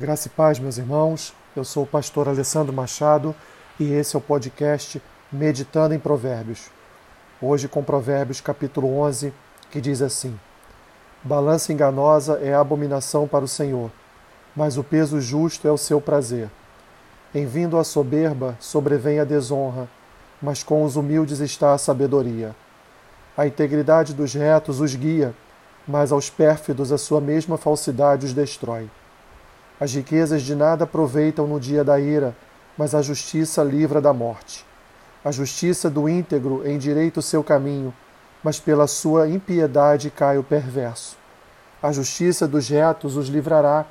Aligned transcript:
Graça 0.00 0.28
e 0.28 0.30
paz, 0.30 0.58
meus 0.58 0.78
irmãos. 0.78 1.34
Eu 1.54 1.62
sou 1.62 1.82
o 1.82 1.86
pastor 1.86 2.26
Alessandro 2.26 2.72
Machado 2.72 3.36
e 3.78 3.92
esse 3.92 4.16
é 4.16 4.18
o 4.18 4.22
podcast 4.22 5.02
Meditando 5.30 5.92
em 5.92 5.98
Provérbios. 5.98 6.70
Hoje 7.38 7.68
com 7.68 7.84
Provérbios 7.84 8.40
capítulo 8.40 8.98
11, 8.98 9.30
que 9.70 9.78
diz 9.78 10.00
assim: 10.00 10.40
Balança 11.22 11.70
enganosa 11.70 12.40
é 12.42 12.54
abominação 12.54 13.28
para 13.28 13.44
o 13.44 13.48
Senhor, 13.48 13.90
mas 14.56 14.78
o 14.78 14.82
peso 14.82 15.20
justo 15.20 15.68
é 15.68 15.70
o 15.70 15.76
seu 15.76 16.00
prazer. 16.00 16.48
Em 17.34 17.44
vindo 17.44 17.76
a 17.76 17.84
soberba, 17.84 18.56
sobrevém 18.58 19.20
a 19.20 19.24
desonra, 19.24 19.86
mas 20.40 20.62
com 20.62 20.82
os 20.82 20.96
humildes 20.96 21.40
está 21.40 21.74
a 21.74 21.78
sabedoria. 21.78 22.56
A 23.36 23.46
integridade 23.46 24.14
dos 24.14 24.32
retos 24.32 24.80
os 24.80 24.94
guia, 24.94 25.34
mas 25.86 26.10
aos 26.10 26.30
pérfidos 26.30 26.90
a 26.90 26.96
sua 26.96 27.20
mesma 27.20 27.58
falsidade 27.58 28.24
os 28.24 28.32
destrói. 28.32 28.88
As 29.80 29.94
riquezas 29.94 30.42
de 30.42 30.54
nada 30.54 30.84
aproveitam 30.84 31.46
no 31.46 31.58
dia 31.58 31.82
da 31.82 31.98
ira, 31.98 32.36
mas 32.76 32.94
a 32.94 33.00
justiça 33.00 33.62
livra 33.62 33.98
da 33.98 34.12
morte. 34.12 34.66
A 35.24 35.32
justiça 35.32 35.88
do 35.88 36.06
íntegro 36.06 36.68
endireita 36.68 37.20
o 37.20 37.22
seu 37.22 37.42
caminho, 37.42 37.94
mas 38.44 38.60
pela 38.60 38.86
sua 38.86 39.26
impiedade 39.26 40.10
cai 40.10 40.36
o 40.36 40.44
perverso. 40.44 41.16
A 41.82 41.92
justiça 41.92 42.46
dos 42.46 42.68
retos 42.68 43.16
os 43.16 43.28
livrará, 43.28 43.86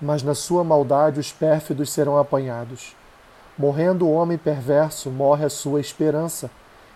mas 0.00 0.22
na 0.22 0.36
sua 0.36 0.62
maldade 0.62 1.18
os 1.18 1.32
pérfidos 1.32 1.92
serão 1.92 2.16
apanhados. 2.16 2.94
Morrendo 3.58 4.06
o 4.06 4.12
homem 4.12 4.38
perverso, 4.38 5.10
morre 5.10 5.44
a 5.44 5.50
sua 5.50 5.80
esperança, 5.80 6.48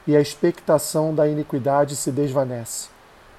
e 0.06 0.16
a 0.16 0.20
expectação 0.20 1.12
da 1.12 1.28
iniquidade 1.28 1.96
se 1.96 2.12
desvanece. 2.12 2.88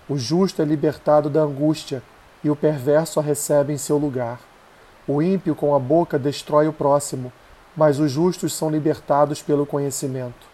O 0.09 0.17
justo 0.17 0.61
é 0.61 0.65
libertado 0.65 1.29
da 1.29 1.41
angústia, 1.41 2.03
e 2.43 2.49
o 2.49 2.55
perverso 2.55 3.19
a 3.19 3.23
recebe 3.23 3.71
em 3.71 3.77
seu 3.77 3.97
lugar. 3.97 4.48
O 5.09 5.23
ímpio 5.23 5.55
com 5.55 5.73
a 5.73 5.79
boca 5.79 6.19
destrói 6.19 6.67
o 6.67 6.73
próximo, 6.73 7.33
mas 7.75 7.99
os 7.99 8.11
justos 8.11 8.53
são 8.53 8.69
libertados 8.69 9.41
pelo 9.41 9.65
conhecimento. 9.65 10.45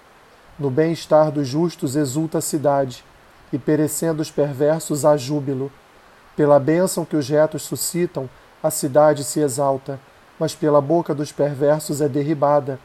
No 0.57 0.71
bem-estar 0.71 1.29
dos 1.29 1.45
justos 1.45 1.97
exulta 1.97 2.38
a 2.38 2.41
cidade, 2.41 3.03
e 3.52 3.59
perecendo 3.59 4.21
os 4.21 4.31
perversos 4.31 5.03
há 5.03 5.17
júbilo. 5.17 5.69
Pela 6.38 6.57
bênção 6.57 7.03
que 7.03 7.17
os 7.17 7.27
retos 7.27 7.63
suscitam, 7.63 8.29
a 8.63 8.71
cidade 8.71 9.25
se 9.25 9.41
exalta, 9.41 9.99
mas 10.39 10.55
pela 10.55 10.79
boca 10.79 11.13
dos 11.13 11.33
perversos 11.33 11.99
é 11.99 12.07
derribada. 12.07 12.79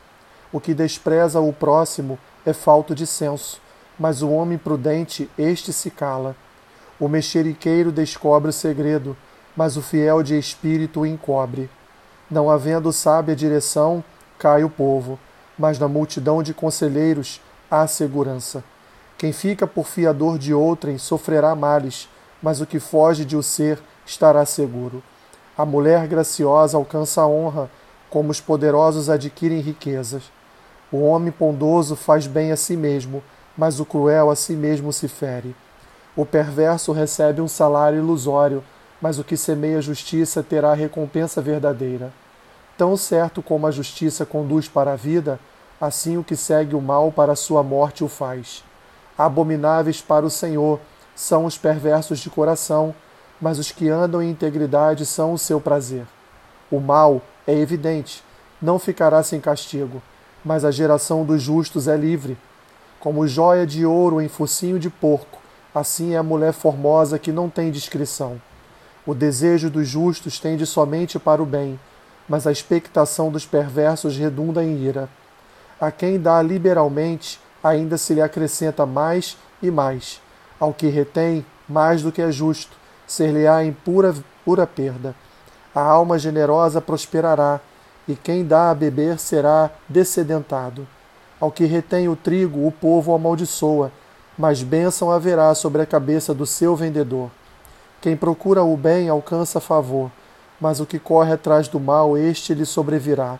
O 0.52 0.58
que 0.58 0.74
despreza 0.74 1.38
o 1.38 1.52
próximo 1.52 2.18
é 2.44 2.52
falto 2.52 2.96
de 2.96 3.06
senso, 3.06 3.60
mas 3.96 4.22
o 4.22 4.30
homem 4.30 4.58
prudente, 4.58 5.30
este 5.38 5.72
se 5.72 5.88
cala. 5.88 6.34
O 6.98 7.06
mexeriqueiro 7.06 7.92
descobre 7.92 8.50
o 8.50 8.52
segredo, 8.52 9.16
mas 9.56 9.76
o 9.76 9.82
fiel 9.82 10.22
de 10.22 10.38
espírito 10.38 11.00
o 11.00 11.06
encobre. 11.06 11.70
Não 12.30 12.50
havendo 12.50 12.92
sábia 12.92 13.34
direção, 13.34 14.04
cai 14.38 14.62
o 14.64 14.70
povo, 14.70 15.18
mas 15.58 15.78
na 15.78 15.88
multidão 15.88 16.42
de 16.42 16.54
conselheiros 16.54 17.40
há 17.70 17.86
segurança. 17.86 18.64
Quem 19.18 19.32
fica 19.32 19.66
por 19.66 19.86
fiador 19.86 20.38
de 20.38 20.54
outrem 20.54 20.96
sofrerá 20.96 21.54
males, 21.54 22.08
mas 22.42 22.60
o 22.60 22.66
que 22.66 22.80
foge 22.80 23.24
de 23.24 23.36
o 23.36 23.42
ser 23.42 23.78
estará 24.06 24.46
seguro. 24.46 25.02
A 25.56 25.64
mulher 25.66 26.06
graciosa 26.06 26.76
alcança 26.76 27.20
a 27.20 27.26
honra, 27.28 27.70
como 28.08 28.30
os 28.30 28.40
poderosos 28.40 29.10
adquirem 29.10 29.60
riquezas. 29.60 30.22
O 30.90 31.02
homem 31.02 31.32
bondoso 31.38 31.94
faz 31.94 32.26
bem 32.26 32.50
a 32.50 32.56
si 32.56 32.76
mesmo, 32.76 33.22
mas 33.56 33.78
o 33.78 33.84
cruel 33.84 34.30
a 34.30 34.36
si 34.36 34.54
mesmo 34.54 34.92
se 34.92 35.06
fere. 35.06 35.54
O 36.16 36.24
perverso 36.24 36.92
recebe 36.92 37.40
um 37.40 37.46
salário 37.46 37.98
ilusório, 37.98 38.64
mas 39.00 39.18
o 39.18 39.24
que 39.24 39.36
semeia 39.36 39.80
justiça 39.80 40.42
terá 40.42 40.74
recompensa 40.74 41.40
verdadeira. 41.40 42.12
Tão 42.76 42.96
certo 42.96 43.42
como 43.42 43.66
a 43.66 43.70
justiça 43.70 44.26
conduz 44.26 44.68
para 44.68 44.92
a 44.92 44.96
vida, 44.96 45.40
assim 45.80 46.16
o 46.16 46.24
que 46.24 46.36
segue 46.36 46.74
o 46.74 46.80
mal 46.80 47.10
para 47.10 47.32
a 47.32 47.36
sua 47.36 47.62
morte 47.62 48.04
o 48.04 48.08
faz. 48.08 48.62
Abomináveis 49.16 50.00
para 50.00 50.26
o 50.26 50.30
Senhor 50.30 50.80
são 51.14 51.44
os 51.44 51.56
perversos 51.56 52.18
de 52.18 52.30
coração, 52.30 52.94
mas 53.40 53.58
os 53.58 53.70
que 53.70 53.88
andam 53.88 54.22
em 54.22 54.30
integridade 54.30 55.06
são 55.06 55.32
o 55.32 55.38
seu 55.38 55.60
prazer. 55.60 56.06
O 56.70 56.80
mal 56.80 57.22
é 57.46 57.54
evidente, 57.54 58.22
não 58.60 58.78
ficará 58.78 59.22
sem 59.22 59.40
castigo, 59.40 60.02
mas 60.44 60.64
a 60.64 60.70
geração 60.70 61.24
dos 61.24 61.42
justos 61.42 61.88
é 61.88 61.96
livre. 61.96 62.38
Como 62.98 63.26
joia 63.26 63.66
de 63.66 63.84
ouro 63.84 64.20
em 64.20 64.28
focinho 64.28 64.78
de 64.78 64.90
porco, 64.90 65.38
assim 65.74 66.14
é 66.14 66.18
a 66.18 66.22
mulher 66.22 66.52
formosa 66.52 67.18
que 67.18 67.32
não 67.32 67.48
tem 67.48 67.70
discrição. 67.70 68.40
O 69.06 69.14
desejo 69.14 69.70
dos 69.70 69.88
justos 69.88 70.38
tende 70.38 70.66
somente 70.66 71.18
para 71.18 71.42
o 71.42 71.46
bem, 71.46 71.80
mas 72.28 72.46
a 72.46 72.52
expectação 72.52 73.30
dos 73.30 73.46
perversos 73.46 74.16
redunda 74.16 74.62
em 74.62 74.76
ira. 74.76 75.08
A 75.80 75.90
quem 75.90 76.20
dá 76.20 76.42
liberalmente, 76.42 77.40
ainda 77.64 77.96
se 77.96 78.12
lhe 78.12 78.20
acrescenta 78.20 78.84
mais 78.84 79.36
e 79.62 79.70
mais. 79.70 80.20
Ao 80.58 80.74
que 80.74 80.88
retém, 80.88 81.44
mais 81.68 82.02
do 82.02 82.12
que 82.12 82.20
é 82.20 82.30
justo, 82.30 82.76
ser-lhe-á 83.06 83.64
em 83.64 83.72
pura, 83.72 84.14
pura 84.44 84.66
perda. 84.66 85.14
A 85.74 85.80
alma 85.80 86.18
generosa 86.18 86.80
prosperará, 86.80 87.60
e 88.06 88.14
quem 88.14 88.44
dá 88.44 88.70
a 88.70 88.74
beber 88.74 89.18
será 89.18 89.70
descedentado. 89.88 90.86
Ao 91.40 91.50
que 91.50 91.64
retém 91.64 92.08
o 92.08 92.16
trigo, 92.16 92.66
o 92.66 92.72
povo 92.72 93.14
amaldiçoa, 93.14 93.90
mas 94.36 94.62
bênção 94.62 95.10
haverá 95.10 95.54
sobre 95.54 95.80
a 95.80 95.86
cabeça 95.86 96.34
do 96.34 96.44
seu 96.44 96.76
vendedor. 96.76 97.30
Quem 98.00 98.16
procura 98.16 98.62
o 98.62 98.78
bem 98.78 99.10
alcança 99.10 99.60
favor, 99.60 100.10
mas 100.58 100.80
o 100.80 100.86
que 100.86 100.98
corre 100.98 101.34
atrás 101.34 101.68
do 101.68 101.78
mal, 101.78 102.16
este 102.16 102.54
lhe 102.54 102.64
sobrevirá. 102.64 103.38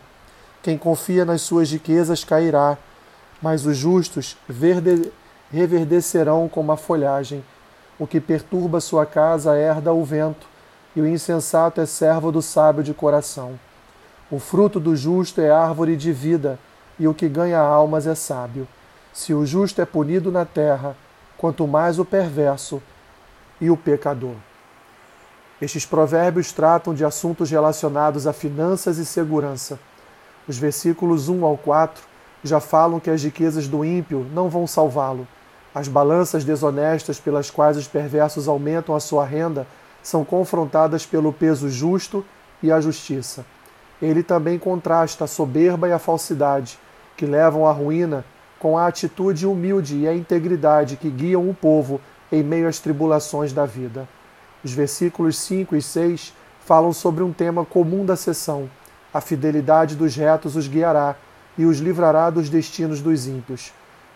Quem 0.61 0.77
confia 0.77 1.25
nas 1.25 1.41
suas 1.41 1.71
riquezas 1.71 2.23
cairá, 2.23 2.77
mas 3.41 3.65
os 3.65 3.75
justos 3.75 4.37
verde... 4.47 5.11
reverdecerão 5.51 6.47
como 6.47 6.71
a 6.71 6.77
folhagem. 6.77 7.43
O 7.97 8.05
que 8.05 8.21
perturba 8.21 8.79
sua 8.79 9.03
casa 9.03 9.57
herda 9.57 9.93
o 9.93 10.03
vento, 10.03 10.45
e 10.95 11.01
o 11.01 11.07
insensato 11.07 11.81
é 11.81 11.85
servo 11.87 12.31
do 12.31 12.41
sábio 12.41 12.83
de 12.83 12.93
coração. 12.93 13.59
O 14.29 14.37
fruto 14.37 14.79
do 14.79 14.95
justo 14.95 15.41
é 15.41 15.49
árvore 15.49 15.97
de 15.97 16.13
vida, 16.13 16.59
e 16.99 17.07
o 17.07 17.15
que 17.15 17.27
ganha 17.27 17.59
almas 17.59 18.05
é 18.05 18.13
sábio. 18.13 18.67
Se 19.11 19.33
o 19.33 19.43
justo 19.43 19.81
é 19.81 19.85
punido 19.85 20.31
na 20.31 20.45
terra, 20.45 20.95
quanto 21.35 21.65
mais 21.65 21.97
o 21.97 22.05
perverso 22.05 22.79
e 23.59 23.71
o 23.71 23.75
pecador. 23.75 24.35
Estes 25.61 25.85
provérbios 25.85 26.51
tratam 26.51 26.91
de 26.91 27.05
assuntos 27.05 27.51
relacionados 27.51 28.25
a 28.25 28.33
finanças 28.33 28.97
e 28.97 29.05
segurança. 29.05 29.77
Os 30.47 30.57
versículos 30.57 31.29
1 31.29 31.45
ao 31.45 31.55
4 31.55 32.03
já 32.43 32.59
falam 32.59 32.99
que 32.99 33.11
as 33.11 33.23
riquezas 33.23 33.67
do 33.67 33.85
ímpio 33.85 34.25
não 34.33 34.49
vão 34.49 34.65
salvá-lo. 34.65 35.27
As 35.73 35.87
balanças 35.87 36.43
desonestas 36.43 37.19
pelas 37.19 37.51
quais 37.51 37.77
os 37.77 37.87
perversos 37.87 38.47
aumentam 38.47 38.95
a 38.95 38.99
sua 38.99 39.23
renda 39.23 39.67
são 40.01 40.25
confrontadas 40.25 41.05
pelo 41.05 41.31
peso 41.31 41.69
justo 41.69 42.25
e 42.63 42.71
a 42.71 42.81
justiça. 42.81 43.45
Ele 44.01 44.23
também 44.23 44.57
contrasta 44.57 45.25
a 45.25 45.27
soberba 45.27 45.87
e 45.87 45.91
a 45.91 45.99
falsidade, 45.99 46.79
que 47.15 47.27
levam 47.27 47.67
à 47.67 47.71
ruína, 47.71 48.25
com 48.57 48.79
a 48.79 48.87
atitude 48.87 49.45
humilde 49.45 49.95
e 49.95 50.07
a 50.07 50.15
integridade 50.15 50.97
que 50.97 51.09
guiam 51.09 51.47
o 51.47 51.53
povo 51.53 52.01
em 52.31 52.41
meio 52.41 52.67
às 52.67 52.79
tribulações 52.79 53.53
da 53.53 53.67
vida. 53.67 54.07
Os 54.63 54.73
versículos 54.73 55.37
5 55.37 55.75
e 55.75 55.81
6 55.81 56.33
falam 56.65 56.93
sobre 56.93 57.23
um 57.23 57.33
tema 57.33 57.65
comum 57.65 58.05
da 58.05 58.15
sessão: 58.15 58.69
a 59.13 59.19
fidelidade 59.19 59.95
dos 59.95 60.15
retos 60.15 60.55
os 60.55 60.67
guiará 60.67 61.15
e 61.57 61.65
os 61.65 61.79
livrará 61.79 62.29
dos 62.29 62.49
destinos 62.49 63.01
dos 63.01 63.27
ímpios. 63.27 63.73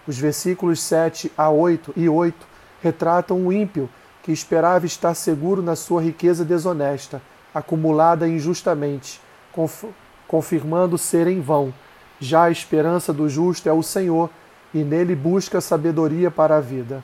Os 0.07 0.17
versículos 0.17 0.81
7 0.81 1.31
a 1.35 1.49
8 1.49 1.93
e 1.95 2.07
8 2.07 2.47
retratam 2.81 3.45
o 3.45 3.51
ímpio 3.51 3.89
que 4.21 4.31
esperava 4.31 4.85
estar 4.85 5.13
seguro 5.15 5.61
na 5.61 5.75
sua 5.75 6.01
riqueza 6.01 6.45
desonesta, 6.45 7.21
acumulada 7.53 8.27
injustamente, 8.27 9.19
conf 9.51 9.85
confirmando 10.27 10.97
ser 10.97 11.27
em 11.27 11.39
vão. 11.39 11.73
Já 12.19 12.45
a 12.45 12.51
esperança 12.51 13.13
do 13.13 13.29
justo 13.29 13.69
é 13.69 13.73
o 13.73 13.83
Senhor, 13.83 14.29
e 14.73 14.83
nele 14.83 15.15
busca 15.15 15.61
sabedoria 15.61 16.31
para 16.31 16.57
a 16.57 16.59
vida. 16.59 17.03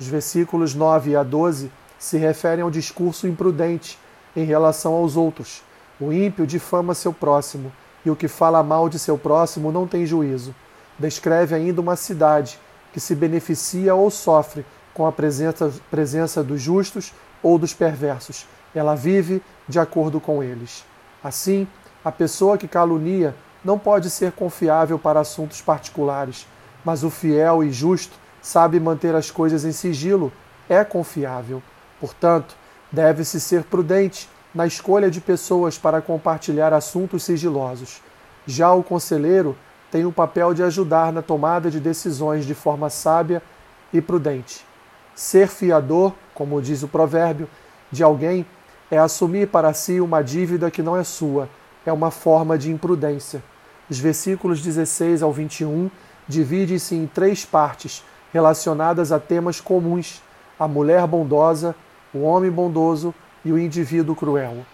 Os 0.00 0.06
versículos 0.06 0.74
9 0.74 1.14
a 1.14 1.22
12 1.22 1.70
se 1.98 2.16
referem 2.16 2.62
ao 2.62 2.70
discurso 2.70 3.26
imprudente 3.26 3.98
em 4.36 4.44
relação 4.44 4.94
aos 4.94 5.16
outros. 5.16 5.62
O 6.00 6.12
ímpio 6.12 6.46
difama 6.46 6.94
seu 6.94 7.12
próximo, 7.12 7.72
e 8.04 8.10
o 8.10 8.16
que 8.16 8.28
fala 8.28 8.62
mal 8.62 8.88
de 8.88 8.98
seu 8.98 9.16
próximo 9.16 9.72
não 9.72 9.86
tem 9.86 10.04
juízo. 10.04 10.54
Descreve 10.98 11.54
ainda 11.54 11.80
uma 11.80 11.96
cidade 11.96 12.58
que 12.92 13.00
se 13.00 13.14
beneficia 13.14 13.94
ou 13.94 14.10
sofre 14.10 14.64
com 14.92 15.06
a 15.06 15.12
presença, 15.12 15.72
presença 15.90 16.42
dos 16.42 16.60
justos 16.60 17.12
ou 17.42 17.58
dos 17.58 17.74
perversos. 17.74 18.46
Ela 18.74 18.94
vive 18.94 19.42
de 19.68 19.78
acordo 19.78 20.20
com 20.20 20.42
eles. 20.42 20.84
Assim, 21.22 21.66
a 22.04 22.12
pessoa 22.12 22.58
que 22.58 22.68
calunia 22.68 23.34
não 23.64 23.78
pode 23.78 24.10
ser 24.10 24.32
confiável 24.32 24.98
para 24.98 25.20
assuntos 25.20 25.60
particulares, 25.62 26.46
mas 26.84 27.02
o 27.02 27.10
fiel 27.10 27.64
e 27.64 27.72
justo 27.72 28.16
sabe 28.42 28.78
manter 28.78 29.14
as 29.14 29.30
coisas 29.30 29.64
em 29.64 29.72
sigilo, 29.72 30.30
é 30.68 30.84
confiável. 30.84 31.62
Portanto, 32.04 32.54
deve-se 32.92 33.40
ser 33.40 33.64
prudente 33.64 34.28
na 34.54 34.66
escolha 34.66 35.10
de 35.10 35.22
pessoas 35.22 35.78
para 35.78 36.02
compartilhar 36.02 36.70
assuntos 36.70 37.22
sigilosos. 37.22 38.02
Já 38.46 38.74
o 38.74 38.82
conselheiro 38.82 39.56
tem 39.90 40.04
o 40.04 40.12
papel 40.12 40.52
de 40.52 40.62
ajudar 40.62 41.10
na 41.14 41.22
tomada 41.22 41.70
de 41.70 41.80
decisões 41.80 42.44
de 42.44 42.52
forma 42.52 42.90
sábia 42.90 43.42
e 43.90 44.02
prudente. 44.02 44.66
Ser 45.14 45.48
fiador, 45.48 46.12
como 46.34 46.60
diz 46.60 46.82
o 46.82 46.88
provérbio, 46.88 47.48
de 47.90 48.02
alguém 48.02 48.44
é 48.90 48.98
assumir 48.98 49.48
para 49.48 49.72
si 49.72 49.98
uma 49.98 50.20
dívida 50.22 50.70
que 50.70 50.82
não 50.82 50.98
é 50.98 51.04
sua, 51.04 51.48
é 51.86 51.92
uma 51.92 52.10
forma 52.10 52.58
de 52.58 52.70
imprudência. 52.70 53.42
Os 53.88 53.98
versículos 53.98 54.60
16 54.60 55.22
ao 55.22 55.32
21 55.32 55.90
dividem-se 56.28 56.94
em 56.94 57.06
três 57.06 57.46
partes 57.46 58.04
relacionadas 58.30 59.10
a 59.10 59.18
temas 59.18 59.58
comuns: 59.58 60.22
a 60.60 60.68
mulher 60.68 61.06
bondosa, 61.06 61.74
o 62.14 62.20
homem 62.20 62.50
bondoso 62.50 63.12
e 63.44 63.52
o 63.52 63.58
indivíduo 63.58 64.14
cruel. 64.14 64.64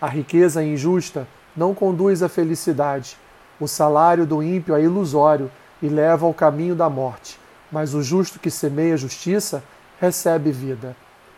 A 0.00 0.06
riqueza 0.06 0.62
injusta 0.62 1.26
não 1.56 1.74
conduz 1.74 2.22
à 2.22 2.28
felicidade. 2.28 3.16
O 3.58 3.66
salário 3.66 4.26
do 4.26 4.42
ímpio 4.42 4.74
é 4.74 4.82
ilusório 4.82 5.50
e 5.82 5.88
leva 5.88 6.26
ao 6.26 6.34
caminho 6.34 6.74
da 6.74 6.88
morte, 6.88 7.38
mas 7.72 7.94
o 7.94 8.02
justo 8.02 8.38
que 8.38 8.50
semeia 8.50 8.96
justiça 8.96 9.62
recebe 10.00 10.52
vida. 10.52 10.94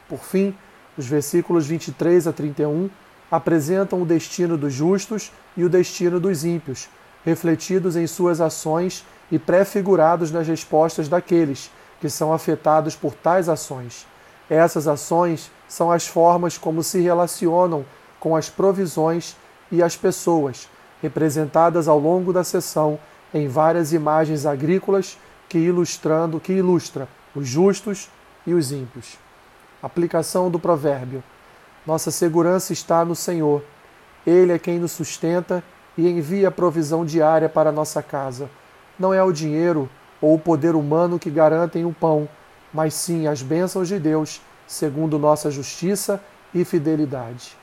Por 0.09 0.19
fim, 0.19 0.55
os 0.97 1.07
versículos 1.07 1.67
23 1.67 2.27
a 2.27 2.33
31 2.33 2.91
apresentam 3.31 4.03
o 4.03 4.07
destino 4.07 4.59
dos 4.59 4.75
justos 4.75 5.33
e 5.57 5.65
o 5.65 5.69
destino 5.69 6.21
dos 6.21 6.45
ímpios, 6.45 6.89
refletidos 7.25 7.97
em 7.97 8.07
suas 8.07 8.41
ações 8.41 9.05
e 9.31 9.39
prefigurados 9.39 10.31
nas 10.31 10.47
respostas 10.47 11.09
daqueles 11.09 11.71
que 12.01 12.11
são 12.11 12.33
afetados 12.33 12.95
por 12.95 13.15
tais 13.15 13.49
ações. 13.49 14.07
Essas 14.53 14.87
ações 14.87 15.51
são 15.67 15.91
as 15.91 16.07
formas 16.07 16.59
como 16.59 16.83
se 16.83 17.01
relacionam 17.01 17.87
com 18.21 18.37
as 18.37 18.51
provisões 18.51 19.35
e 19.71 19.83
as 19.83 19.97
pessoas, 19.97 20.69
representadas 21.01 21.89
ao 21.89 21.99
longo 21.99 22.35
da 22.35 22.45
sessão 22.45 22.99
em 23.33 23.49
várias 23.49 23.95
imagens 23.95 24.45
agrícolas 24.45 25.17
que 25.49 25.57
ilustrando 25.57 26.39
que 26.39 26.53
ilustra 26.53 27.09
os 27.35 27.49
justos 27.49 28.11
e 28.47 28.53
os 28.53 28.73
ímpios. 28.73 29.17
Aplicação 29.83 30.51
do 30.51 30.59
provérbio: 30.59 31.25
Nossa 31.87 32.11
segurança 32.11 32.75
está 32.75 33.07
no 33.07 33.15
Senhor. 33.17 33.65
Ele 34.27 34.53
é 34.53 34.59
quem 34.59 34.79
nos 34.79 34.93
sustenta 34.93 35.65
e 35.97 36.07
envia 36.07 36.51
provisão 36.51 37.07
diária 37.07 37.49
para 37.49 37.73
nossa 37.73 38.03
casa. 38.03 38.51
Não 38.99 39.15
é 39.15 39.23
o 39.23 39.33
dinheiro 39.33 39.89
ou 40.21 40.35
o 40.35 40.39
poder 40.39 40.75
humano 40.75 41.19
que 41.19 41.31
garantem 41.31 41.87
o 41.87 41.93
pão, 41.95 42.29
mas 42.73 42.95
sim 42.95 43.27
as 43.27 43.43
bênçãos 43.43 43.89
de 43.89 43.99
Deus, 43.99 44.41
segundo 44.67 45.19
nossa 45.19 45.51
justiça 45.51 46.23
e 46.55 46.65
fidelidade. 46.65 47.57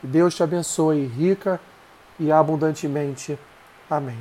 Que 0.00 0.06
Deus 0.06 0.34
te 0.34 0.42
abençoe 0.42 1.06
rica 1.06 1.60
e 2.18 2.30
abundantemente. 2.30 3.38
Amém. 3.88 4.18